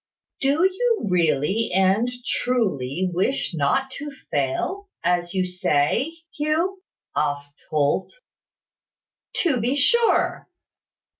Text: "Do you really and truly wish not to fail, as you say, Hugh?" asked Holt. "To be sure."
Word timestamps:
"Do 0.39 0.63
you 0.63 1.05
really 1.11 1.69
and 1.75 2.09
truly 2.25 3.07
wish 3.13 3.53
not 3.53 3.91
to 3.99 4.09
fail, 4.31 4.89
as 5.03 5.35
you 5.35 5.45
say, 5.45 6.11
Hugh?" 6.35 6.81
asked 7.15 7.63
Holt. 7.69 8.11
"To 9.43 9.57
be 9.61 9.75
sure." 9.75 10.47